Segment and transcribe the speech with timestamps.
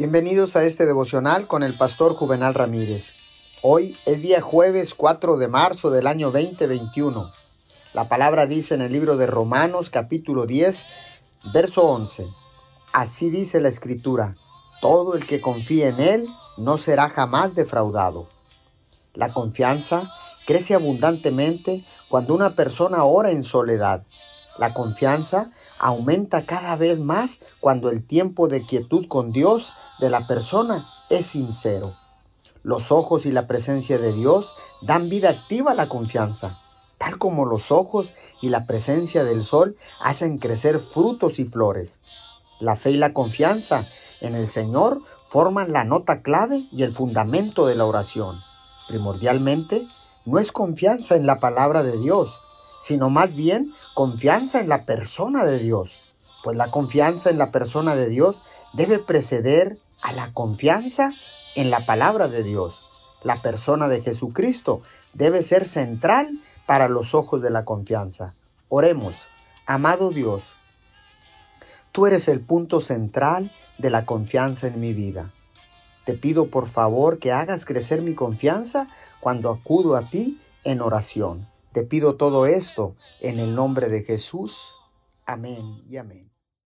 [0.00, 3.12] Bienvenidos a este devocional con el pastor Juvenal Ramírez.
[3.60, 7.30] Hoy es día jueves 4 de marzo del año 2021.
[7.92, 10.84] La palabra dice en el libro de Romanos capítulo 10,
[11.52, 12.28] verso 11.
[12.94, 14.36] Así dice la escritura,
[14.80, 18.30] todo el que confíe en él no será jamás defraudado.
[19.12, 20.10] La confianza
[20.46, 24.06] crece abundantemente cuando una persona ora en soledad.
[24.60, 30.26] La confianza aumenta cada vez más cuando el tiempo de quietud con Dios de la
[30.26, 31.96] persona es sincero.
[32.62, 36.58] Los ojos y la presencia de Dios dan vida activa a la confianza,
[36.98, 41.98] tal como los ojos y la presencia del sol hacen crecer frutos y flores.
[42.58, 43.86] La fe y la confianza
[44.20, 48.40] en el Señor forman la nota clave y el fundamento de la oración.
[48.88, 49.88] Primordialmente,
[50.26, 52.42] no es confianza en la palabra de Dios,
[52.80, 55.98] sino más bien confianza en la persona de Dios.
[56.42, 61.12] Pues la confianza en la persona de Dios debe preceder a la confianza
[61.54, 62.82] en la palabra de Dios.
[63.22, 64.80] La persona de Jesucristo
[65.12, 68.34] debe ser central para los ojos de la confianza.
[68.68, 69.16] Oremos,
[69.66, 70.42] amado Dios,
[71.92, 75.32] tú eres el punto central de la confianza en mi vida.
[76.04, 78.88] Te pido por favor que hagas crecer mi confianza
[79.20, 81.46] cuando acudo a ti en oración.
[81.72, 84.72] Te pido todo esto en el nombre de Jesús.
[85.24, 86.30] Amén y amén.